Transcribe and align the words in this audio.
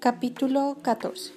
Capítulo 0.00 0.78
14 0.80 1.34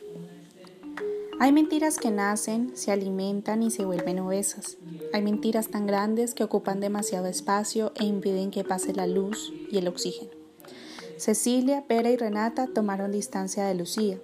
Hay 1.41 1.51
mentiras 1.51 1.97
que 1.97 2.11
nacen, 2.11 2.71
se 2.77 2.93
alimentan 2.93 3.61
y 3.61 3.71
se 3.71 3.83
vuelven 3.83 4.19
obesas. 4.19 4.77
Hay 5.11 5.21
mentiras 5.21 5.67
tan 5.67 5.85
grandes 5.85 6.33
que 6.33 6.45
ocupan 6.45 6.79
demasiado 6.79 7.25
espacio 7.25 7.91
e 7.99 8.05
impiden 8.05 8.51
que 8.51 8.63
pase 8.63 8.93
la 8.93 9.05
luz 9.05 9.51
y 9.69 9.79
el 9.79 9.89
oxígeno. 9.89 10.31
Cecilia, 11.17 11.83
Pera 11.89 12.09
y 12.09 12.15
Renata 12.15 12.67
tomaron 12.73 13.11
distancia 13.11 13.65
de 13.65 13.75
Lucía. 13.75 14.17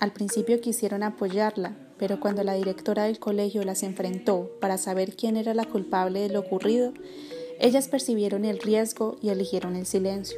Al 0.00 0.12
principio 0.12 0.60
quisieron 0.60 1.04
apoyarla, 1.04 1.76
pero 1.96 2.18
cuando 2.18 2.42
la 2.42 2.54
directora 2.54 3.04
del 3.04 3.20
colegio 3.20 3.62
las 3.62 3.84
enfrentó 3.84 4.50
para 4.60 4.76
saber 4.76 5.14
quién 5.14 5.36
era 5.36 5.54
la 5.54 5.66
culpable 5.66 6.18
de 6.18 6.30
lo 6.30 6.40
ocurrido, 6.40 6.92
ellas 7.60 7.86
percibieron 7.86 8.44
el 8.44 8.58
riesgo 8.58 9.18
y 9.22 9.28
eligieron 9.28 9.76
el 9.76 9.86
silencio. 9.86 10.36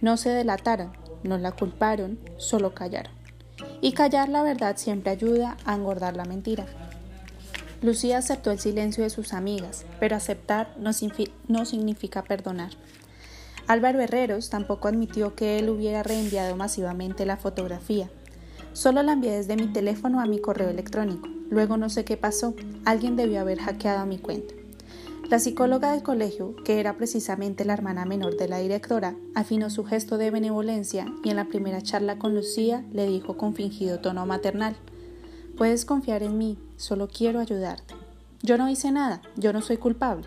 No 0.00 0.16
se 0.16 0.30
delataron, 0.30 0.90
no 1.22 1.38
la 1.38 1.52
culparon, 1.52 2.18
solo 2.36 2.74
callaron. 2.74 3.12
Y 3.80 3.92
callar 3.92 4.28
la 4.28 4.42
verdad 4.42 4.76
siempre 4.76 5.10
ayuda 5.10 5.56
a 5.64 5.74
engordar 5.74 6.16
la 6.16 6.24
mentira. 6.24 6.66
Lucía 7.82 8.18
aceptó 8.18 8.50
el 8.50 8.58
silencio 8.58 9.04
de 9.04 9.10
sus 9.10 9.32
amigas, 9.32 9.86
pero 9.98 10.14
aceptar 10.14 10.74
no, 10.78 10.92
significa 10.92 12.22
perdonar. 12.22 12.72
Álvaro 13.66 14.00
Herreros 14.00 14.50
tampoco 14.50 14.88
admitió 14.88 15.34
que 15.34 15.58
él 15.58 15.70
hubiera 15.70 16.02
reenviado 16.02 16.56
masivamente 16.56 17.24
la 17.24 17.38
fotografía. 17.38 18.10
Solo 18.72 19.02
la 19.02 19.12
envié 19.12 19.32
desde 19.32 19.56
mi 19.56 19.68
teléfono 19.68 20.20
a 20.20 20.26
mi 20.26 20.40
correo 20.40 20.68
electrónico. 20.68 21.28
Luego 21.50 21.76
no 21.76 21.88
sé 21.88 22.04
qué 22.04 22.16
pasó. 22.16 22.54
Alguien 22.84 23.16
debió 23.16 23.40
haber 23.40 23.58
hackeado 23.58 24.04
mi 24.06 24.18
cuenta. 24.18 24.54
La 25.30 25.38
psicóloga 25.38 25.92
del 25.92 26.02
colegio, 26.02 26.56
que 26.64 26.80
era 26.80 26.96
precisamente 26.96 27.64
la 27.64 27.72
hermana 27.72 28.04
menor 28.04 28.36
de 28.36 28.48
la 28.48 28.58
directora, 28.58 29.14
afinó 29.36 29.70
su 29.70 29.84
gesto 29.84 30.18
de 30.18 30.32
benevolencia 30.32 31.06
y 31.22 31.30
en 31.30 31.36
la 31.36 31.44
primera 31.44 31.80
charla 31.82 32.18
con 32.18 32.34
Lucía 32.34 32.84
le 32.92 33.06
dijo 33.06 33.36
con 33.36 33.54
fingido 33.54 34.00
tono 34.00 34.26
maternal 34.26 34.74
Puedes 35.56 35.84
confiar 35.84 36.24
en 36.24 36.36
mí, 36.36 36.58
solo 36.76 37.06
quiero 37.06 37.38
ayudarte. 37.38 37.94
Yo 38.42 38.58
no 38.58 38.68
hice 38.68 38.90
nada, 38.90 39.22
yo 39.36 39.52
no 39.52 39.62
soy 39.62 39.76
culpable. 39.76 40.26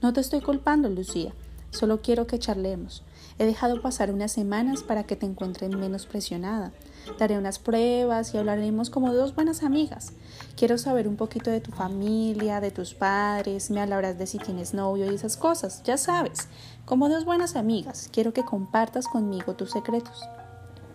No 0.00 0.12
te 0.12 0.20
estoy 0.20 0.40
culpando, 0.42 0.88
Lucía, 0.88 1.32
solo 1.72 2.00
quiero 2.00 2.28
que 2.28 2.38
charlemos. 2.38 3.02
He 3.40 3.46
dejado 3.46 3.82
pasar 3.82 4.12
unas 4.12 4.30
semanas 4.30 4.84
para 4.84 5.02
que 5.02 5.16
te 5.16 5.26
encuentres 5.26 5.70
menos 5.70 6.06
presionada. 6.06 6.72
Daré 7.18 7.38
unas 7.38 7.58
pruebas 7.58 8.34
y 8.34 8.38
hablaremos 8.38 8.90
como 8.90 9.12
dos 9.12 9.34
buenas 9.34 9.62
amigas. 9.62 10.12
Quiero 10.56 10.78
saber 10.78 11.08
un 11.08 11.16
poquito 11.16 11.50
de 11.50 11.60
tu 11.60 11.70
familia, 11.70 12.60
de 12.60 12.70
tus 12.70 12.94
padres, 12.94 13.70
me 13.70 13.80
hablarás 13.80 14.18
de 14.18 14.26
si 14.26 14.38
tienes 14.38 14.74
novio 14.74 15.10
y 15.10 15.14
esas 15.14 15.36
cosas, 15.36 15.82
ya 15.84 15.96
sabes. 15.96 16.48
Como 16.84 17.08
dos 17.08 17.24
buenas 17.24 17.56
amigas, 17.56 18.08
quiero 18.12 18.32
que 18.32 18.44
compartas 18.44 19.06
conmigo 19.06 19.54
tus 19.54 19.70
secretos. 19.72 20.22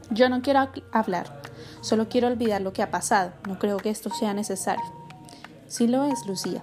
Yo 0.09 0.29
no 0.29 0.41
quiero 0.41 0.67
hablar, 0.91 1.41
solo 1.81 2.09
quiero 2.09 2.27
olvidar 2.27 2.61
lo 2.61 2.73
que 2.73 2.83
ha 2.83 2.91
pasado. 2.91 3.31
No 3.47 3.57
creo 3.59 3.77
que 3.77 3.89
esto 3.89 4.09
sea 4.09 4.33
necesario. 4.33 4.83
Sí 5.67 5.87
lo 5.87 6.03
es, 6.03 6.25
Lucía. 6.27 6.61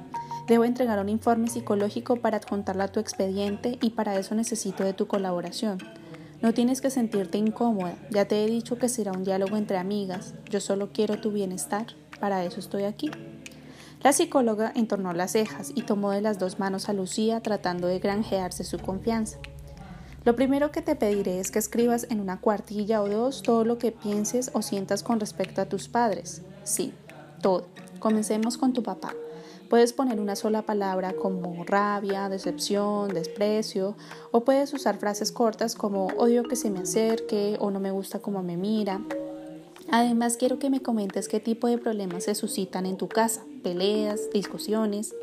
Debo 0.48 0.64
entregar 0.64 0.98
un 0.98 1.08
informe 1.08 1.48
psicológico 1.48 2.16
para 2.16 2.38
adjuntarlo 2.38 2.82
a 2.82 2.88
tu 2.88 3.00
expediente 3.00 3.78
y 3.80 3.90
para 3.90 4.18
eso 4.18 4.34
necesito 4.34 4.84
de 4.84 4.94
tu 4.94 5.06
colaboración. 5.06 5.78
No 6.40 6.54
tienes 6.54 6.80
que 6.80 6.90
sentirte 6.90 7.36
incómoda, 7.36 7.96
ya 8.10 8.26
te 8.26 8.44
he 8.44 8.46
dicho 8.46 8.78
que 8.78 8.88
será 8.88 9.10
un 9.10 9.24
diálogo 9.24 9.56
entre 9.56 9.76
amigas, 9.76 10.34
yo 10.48 10.60
solo 10.60 10.90
quiero 10.92 11.20
tu 11.20 11.32
bienestar, 11.32 11.86
para 12.20 12.44
eso 12.44 12.60
estoy 12.60 12.84
aquí. 12.84 13.10
La 14.02 14.12
psicóloga 14.12 14.72
entornó 14.76 15.12
las 15.12 15.32
cejas 15.32 15.72
y 15.74 15.82
tomó 15.82 16.12
de 16.12 16.20
las 16.20 16.38
dos 16.38 16.60
manos 16.60 16.88
a 16.88 16.92
Lucía 16.92 17.40
tratando 17.40 17.88
de 17.88 17.98
granjearse 17.98 18.62
su 18.62 18.78
confianza. 18.78 19.38
Lo 20.24 20.36
primero 20.36 20.70
que 20.70 20.82
te 20.82 20.94
pediré 20.94 21.40
es 21.40 21.50
que 21.50 21.58
escribas 21.58 22.06
en 22.08 22.20
una 22.20 22.40
cuartilla 22.40 23.02
o 23.02 23.08
dos 23.08 23.42
todo 23.42 23.64
lo 23.64 23.78
que 23.78 23.90
pienses 23.90 24.52
o 24.54 24.62
sientas 24.62 25.02
con 25.02 25.18
respecto 25.18 25.60
a 25.60 25.66
tus 25.66 25.88
padres. 25.88 26.42
Sí, 26.62 26.92
todo. 27.42 27.66
Comencemos 27.98 28.58
con 28.58 28.72
tu 28.72 28.84
papá. 28.84 29.12
Puedes 29.68 29.92
poner 29.92 30.18
una 30.18 30.34
sola 30.34 30.62
palabra 30.62 31.12
como 31.12 31.62
rabia, 31.64 32.30
decepción, 32.30 33.12
desprecio, 33.12 33.96
o 34.30 34.42
puedes 34.42 34.72
usar 34.72 34.96
frases 34.98 35.30
cortas 35.30 35.74
como 35.74 36.06
odio 36.16 36.44
que 36.44 36.56
se 36.56 36.70
me 36.70 36.80
acerque 36.80 37.56
o 37.60 37.70
no 37.70 37.78
me 37.78 37.90
gusta 37.90 38.20
cómo 38.20 38.42
me 38.42 38.56
mira. 38.56 39.02
Además, 39.90 40.38
quiero 40.38 40.58
que 40.58 40.70
me 40.70 40.80
comentes 40.80 41.28
qué 41.28 41.38
tipo 41.38 41.66
de 41.66 41.76
problemas 41.76 42.24
se 42.24 42.34
suscitan 42.34 42.86
en 42.86 42.96
tu 42.96 43.08
casa, 43.08 43.44
peleas, 43.62 44.30
discusiones. 44.32 45.14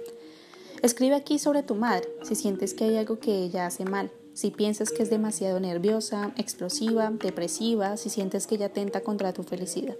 Escribe 0.84 1.16
aquí 1.16 1.40
sobre 1.40 1.64
tu 1.64 1.74
madre, 1.74 2.08
si 2.22 2.36
sientes 2.36 2.76
que 2.76 2.84
hay 2.84 2.98
algo 2.98 3.18
que 3.18 3.44
ella 3.44 3.66
hace 3.66 3.86
mal, 3.86 4.12
si 4.34 4.52
piensas 4.52 4.92
que 4.92 5.02
es 5.02 5.10
demasiado 5.10 5.60
nerviosa, 5.60 6.34
explosiva, 6.38 7.10
depresiva, 7.10 7.98
si 7.98 8.10
sientes 8.10 8.46
que 8.46 8.56
ella 8.56 8.68
atenta 8.68 9.02
contra 9.02 9.34
tu 9.34 9.42
felicidad. 9.42 9.98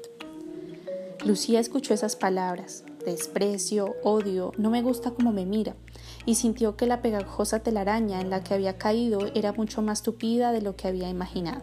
Lucía 1.24 1.60
escuchó 1.60 1.96
esas 1.96 2.16
palabras, 2.16 2.84
desprecio, 3.12 3.96
odio, 4.04 4.52
no 4.58 4.70
me 4.70 4.82
gusta 4.82 5.12
cómo 5.12 5.32
me 5.32 5.46
mira, 5.46 5.76
y 6.26 6.36
sintió 6.36 6.76
que 6.76 6.88
la 6.88 7.02
pegajosa 7.02 7.60
telaraña 7.60 8.20
en 8.22 8.30
la 8.30 8.44
que 8.44 8.54
había 8.54 8.78
caído 8.78 9.20
era 9.34 9.54
mucho 9.54 9.82
más 9.82 10.04
tupida 10.04 10.52
de 10.52 10.62
lo 10.62 10.76
que 10.76 10.88
había 10.88 11.10
imaginado. 11.10 11.62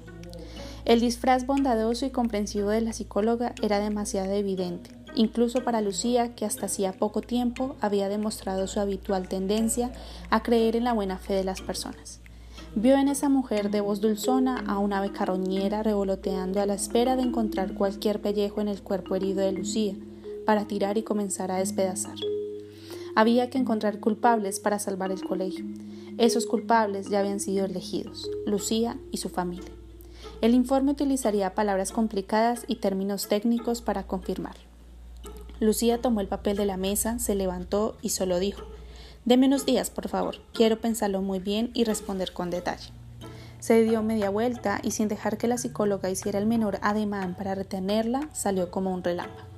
El 0.84 1.00
disfraz 1.00 1.46
bondadoso 1.46 2.06
y 2.06 2.10
comprensivo 2.10 2.70
de 2.70 2.80
la 2.80 2.92
psicóloga 2.92 3.54
era 3.62 3.78
demasiado 3.78 4.32
evidente, 4.32 4.90
incluso 5.14 5.62
para 5.62 5.80
Lucía, 5.80 6.34
que 6.34 6.44
hasta 6.44 6.66
hacía 6.66 6.92
poco 6.92 7.20
tiempo 7.20 7.76
había 7.80 8.08
demostrado 8.08 8.66
su 8.66 8.80
habitual 8.80 9.28
tendencia 9.28 9.92
a 10.30 10.42
creer 10.42 10.74
en 10.74 10.84
la 10.84 10.92
buena 10.92 11.18
fe 11.18 11.34
de 11.34 11.44
las 11.44 11.60
personas. 11.60 12.20
Vio 12.74 12.96
en 12.96 13.08
esa 13.08 13.28
mujer 13.28 13.70
de 13.70 13.82
voz 13.82 14.00
dulzona 14.00 14.64
a 14.66 14.78
una 14.78 14.98
ave 14.98 15.12
revoloteando 15.82 16.60
a 16.60 16.66
la 16.66 16.74
espera 16.74 17.16
de 17.16 17.22
encontrar 17.22 17.74
cualquier 17.74 18.22
pellejo 18.22 18.60
en 18.60 18.68
el 18.68 18.82
cuerpo 18.82 19.14
herido 19.14 19.40
de 19.40 19.52
Lucía, 19.52 19.94
para 20.44 20.66
tirar 20.66 20.98
y 20.98 21.02
comenzar 21.02 21.50
a 21.50 21.58
despedazar. 21.58 22.16
Había 23.14 23.50
que 23.50 23.58
encontrar 23.58 24.00
culpables 24.00 24.60
para 24.60 24.78
salvar 24.78 25.12
el 25.12 25.22
colegio. 25.22 25.64
Esos 26.18 26.46
culpables 26.46 27.08
ya 27.10 27.20
habían 27.20 27.40
sido 27.40 27.64
elegidos, 27.64 28.30
Lucía 28.46 28.98
y 29.10 29.18
su 29.18 29.28
familia. 29.28 29.70
El 30.40 30.54
informe 30.54 30.92
utilizaría 30.92 31.54
palabras 31.54 31.92
complicadas 31.92 32.64
y 32.66 32.76
términos 32.76 33.28
técnicos 33.28 33.82
para 33.82 34.06
confirmar. 34.06 34.56
Lucía 35.60 36.00
tomó 36.00 36.20
el 36.20 36.28
papel 36.28 36.56
de 36.56 36.66
la 36.66 36.76
mesa, 36.76 37.18
se 37.18 37.34
levantó 37.34 37.96
y 38.02 38.08
solo 38.08 38.38
dijo 38.40 38.62
Deme 39.24 39.46
unos 39.46 39.64
días, 39.64 39.90
por 39.90 40.08
favor. 40.08 40.36
Quiero 40.52 40.80
pensarlo 40.80 41.22
muy 41.22 41.38
bien 41.38 41.70
y 41.74 41.84
responder 41.84 42.32
con 42.32 42.50
detalle. 42.50 42.90
Se 43.60 43.84
dio 43.84 44.02
media 44.02 44.30
vuelta 44.30 44.80
y 44.82 44.90
sin 44.90 45.06
dejar 45.06 45.38
que 45.38 45.46
la 45.46 45.58
psicóloga 45.58 46.10
hiciera 46.10 46.40
el 46.40 46.46
menor 46.46 46.80
ademán 46.82 47.36
para 47.36 47.54
retenerla, 47.54 48.28
salió 48.32 48.72
como 48.72 48.92
un 48.92 49.04
relámpago. 49.04 49.51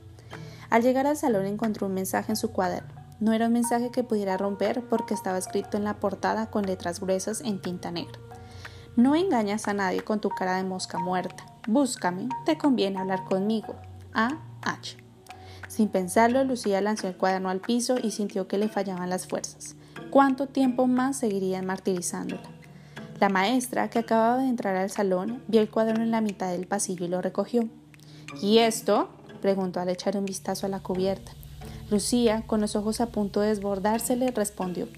Al 0.75 0.83
llegar 0.83 1.07
al 1.07 1.17
salón 1.17 1.47
encontró 1.47 1.87
un 1.87 1.95
mensaje 1.95 2.33
en 2.33 2.37
su 2.37 2.51
cuaderno. 2.51 2.93
No 3.21 3.33
era 3.33 3.47
un 3.47 3.53
mensaje 3.53 3.93
que 3.93 4.03
pudiera 4.03 4.37
romper 4.37 4.83
porque 4.89 5.15
estaba 5.15 5.39
escrito 5.39 5.77
en 5.77 5.85
la 5.85 6.01
portada 6.01 6.51
con 6.51 6.67
letras 6.67 6.99
gruesas 6.99 7.43
en 7.43 7.63
tinta 7.63 7.93
negra. 7.93 8.19
No 8.97 9.15
engañas 9.15 9.69
a 9.69 9.73
nadie 9.73 10.03
con 10.03 10.21
tu 10.21 10.31
cara 10.31 10.57
de 10.57 10.65
mosca 10.65 10.99
muerta. 10.99 11.47
Búscame, 11.69 12.29
te 12.45 12.59
conviene 12.59 12.99
hablar 12.99 13.23
conmigo. 13.23 13.77
A. 14.15 14.41
H. 14.63 14.97
Sin 15.69 15.91
pensarlo, 15.91 16.43
Lucía 16.43 16.81
lanzó 16.81 17.07
el 17.07 17.17
cuaderno 17.17 17.51
al 17.51 17.61
piso 17.61 17.95
y 18.03 18.11
sintió 18.11 18.49
que 18.49 18.59
le 18.59 18.69
fallaban 18.69 19.11
las 19.11 19.29
fuerzas. 19.29 19.77
¿Cuánto 20.11 20.49
tiempo 20.49 20.89
más 20.89 21.17
seguirían 21.17 21.67
martirizándola? 21.67 22.51
La 23.21 23.29
maestra, 23.29 23.91
que 23.91 24.01
acababa 24.01 24.39
de 24.39 24.49
entrar 24.49 24.75
al 24.75 24.91
salón, 24.91 25.41
vio 25.47 25.61
el 25.61 25.71
cuaderno 25.71 26.03
en 26.03 26.11
la 26.11 26.21
mitad 26.21 26.51
del 26.51 26.67
pasillo 26.67 27.05
y 27.05 27.11
lo 27.11 27.23
recogió. 27.23 27.69
¿Y 28.43 28.59
esto? 28.59 29.09
Preguntó 29.45 29.79
al 29.79 29.91
echar 29.91 30.17
un 30.17 30.25
vistazo 30.25 30.65
a 30.65 30.71
la 30.71 30.81
cubierta. 30.81 31.33
Lucía, 31.91 32.45
con 32.47 32.63
los 32.63 32.77
ojos 32.77 33.03
a 33.03 33.11
punto 33.11 33.43
de 33.43 33.49
desbordársele, 33.49 34.31
respondió 34.31 34.89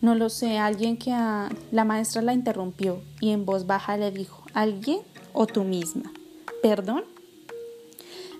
No 0.00 0.14
lo 0.14 0.30
sé, 0.30 0.56
alguien 0.56 0.96
que 0.96 1.12
a... 1.12 1.50
La 1.70 1.84
maestra 1.84 2.22
la 2.22 2.32
interrumpió 2.32 3.02
y 3.20 3.28
en 3.28 3.44
voz 3.44 3.66
baja 3.66 3.98
le 3.98 4.10
dijo 4.10 4.42
¿Alguien 4.54 5.00
o 5.34 5.46
tú 5.46 5.64
misma? 5.64 6.10
¿Perdón? 6.62 7.04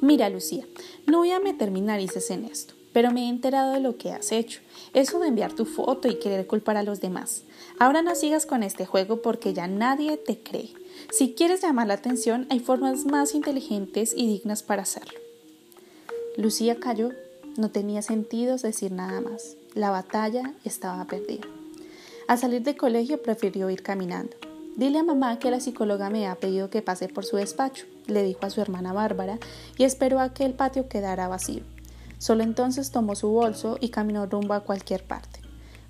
Mira, 0.01 0.31
Lucía, 0.31 0.65
no 1.07 1.19
voy 1.19 1.33
a 1.33 1.41
meter 1.41 1.71
mi 1.71 1.83
narices 1.83 2.31
en 2.31 2.47
esto, 2.47 2.73
pero 2.95 3.11
me 3.11 3.27
he 3.27 3.29
enterado 3.29 3.75
de 3.75 3.81
lo 3.81 3.99
que 3.99 4.13
has 4.13 4.33
hecho. 4.33 4.63
Eso 4.95 5.21
de 5.21 5.29
enviar 5.29 5.53
tu 5.53 5.67
foto 5.67 6.09
y 6.09 6.19
querer 6.19 6.47
culpar 6.47 6.79
a 6.79 6.83
los 6.83 7.03
demás. 7.03 7.43
Ahora 7.79 8.01
no 8.01 8.15
sigas 8.15 8.47
con 8.47 8.63
este 8.63 8.87
juego 8.87 9.21
porque 9.21 9.53
ya 9.53 9.67
nadie 9.67 10.17
te 10.17 10.39
cree. 10.39 10.73
Si 11.11 11.35
quieres 11.35 11.61
llamar 11.61 11.87
la 11.87 11.95
atención, 11.95 12.47
hay 12.49 12.61
formas 12.61 13.05
más 13.05 13.35
inteligentes 13.35 14.15
y 14.17 14.27
dignas 14.27 14.63
para 14.63 14.85
hacerlo. 14.85 15.21
Lucía 16.37 16.79
cayó. 16.79 17.11
No 17.57 17.71
tenía 17.71 18.03
sentido 18.03 18.57
decir 18.57 18.93
nada 18.93 19.21
más. 19.21 19.57
La 19.75 19.91
batalla 19.91 20.55
estaba 20.65 21.05
perdida. 21.07 21.47
Al 22.29 22.39
salir 22.39 22.63
del 22.63 22.77
colegio 22.77 23.21
prefirió 23.21 23.69
ir 23.71 23.83
caminando. 23.83 24.37
Dile 24.77 25.01
a 25.01 25.03
mamá 25.03 25.41
que 25.41 25.51
la 25.51 25.59
psicóloga 25.59 26.09
me 26.11 26.29
ha 26.29 26.37
pedido 26.37 26.71
que 26.71 26.81
pase 26.81 27.09
por 27.09 27.25
su 27.25 27.37
despacho, 27.37 27.87
le 28.07 28.23
dijo 28.23 28.47
a 28.47 28.51
su 28.51 28.61
hermana 28.61 28.93
Bárbara, 28.93 29.39
y 29.77 29.83
esperó 29.83 30.21
a 30.21 30.33
que 30.33 30.45
el 30.45 30.55
patio 30.55 30.89
quedara 30.89 31.27
vacío. 31.27 31.65
Solo 32.19 32.45
entonces 32.45 32.93
tomó 32.93 33.17
su 33.17 33.29
bolso 33.31 33.79
y 33.81 33.89
caminó 33.89 34.27
rumbo 34.27 34.55
a 34.55 34.61
cualquier 34.61 35.03
parte. 35.03 35.41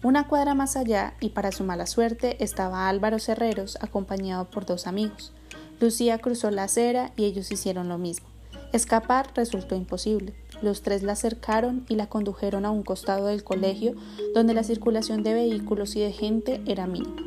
Una 0.02 0.26
cuadra 0.26 0.54
más 0.54 0.76
allá, 0.76 1.12
y 1.20 1.28
para 1.28 1.52
su 1.52 1.62
mala 1.62 1.86
suerte, 1.86 2.42
estaba 2.42 2.88
Álvaro 2.88 3.18
Herreros 3.24 3.76
acompañado 3.82 4.46
por 4.46 4.64
dos 4.64 4.86
amigos. 4.86 5.32
Lucía 5.78 6.18
cruzó 6.18 6.50
la 6.50 6.64
acera 6.64 7.12
y 7.16 7.26
ellos 7.26 7.52
hicieron 7.52 7.88
lo 7.88 7.98
mismo. 7.98 8.29
Escapar 8.72 9.32
resultó 9.34 9.74
imposible. 9.74 10.34
Los 10.62 10.82
tres 10.82 11.02
la 11.02 11.12
acercaron 11.12 11.84
y 11.88 11.96
la 11.96 12.08
condujeron 12.08 12.64
a 12.64 12.70
un 12.70 12.82
costado 12.82 13.26
del 13.26 13.42
colegio 13.42 13.94
donde 14.34 14.54
la 14.54 14.62
circulación 14.62 15.22
de 15.22 15.34
vehículos 15.34 15.96
y 15.96 16.00
de 16.00 16.12
gente 16.12 16.60
era 16.66 16.86
mínima. 16.86 17.22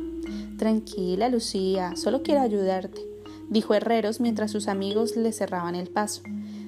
Tranquila, 0.58 1.28
Lucía, 1.28 1.96
solo 1.96 2.22
quiero 2.22 2.40
ayudarte, 2.40 3.00
dijo 3.50 3.74
Herreros 3.74 4.20
mientras 4.20 4.52
sus 4.52 4.68
amigos 4.68 5.16
le 5.16 5.32
cerraban 5.32 5.74
el 5.74 5.88
paso. 5.88 6.22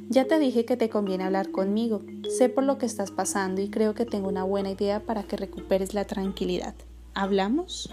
Ya 0.08 0.26
te 0.26 0.38
dije 0.38 0.64
que 0.64 0.76
te 0.76 0.88
conviene 0.88 1.24
hablar 1.24 1.50
conmigo. 1.50 2.02
Sé 2.36 2.48
por 2.48 2.64
lo 2.64 2.78
que 2.78 2.86
estás 2.86 3.10
pasando 3.10 3.60
y 3.60 3.70
creo 3.70 3.94
que 3.94 4.04
tengo 4.04 4.28
una 4.28 4.44
buena 4.44 4.70
idea 4.70 5.00
para 5.00 5.24
que 5.24 5.36
recuperes 5.36 5.94
la 5.94 6.04
tranquilidad. 6.04 6.74
¿Hablamos? 7.14 7.90